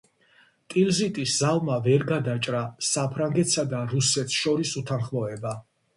ტილზიტის 0.73 1.33
ზავმა 1.41 1.75
ვერ 1.87 2.05
გადაჭრა 2.11 2.63
საფრანგეთსა 2.93 3.67
და 3.75 3.83
რუსეთს 3.95 4.43
შორის 4.47 4.73
უთანხმოება. 4.83 5.53